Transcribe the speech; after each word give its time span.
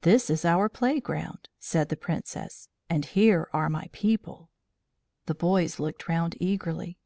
"This 0.00 0.30
is 0.30 0.46
our 0.46 0.70
playground," 0.70 1.50
said 1.58 1.90
the 1.90 1.96
Princess, 1.98 2.70
"and 2.88 3.04
here 3.04 3.50
are 3.52 3.68
my 3.68 3.90
people." 3.92 4.48
The 5.26 5.34
boys 5.34 5.78
looked 5.78 6.08
round 6.08 6.34
eagerly. 6.40 6.96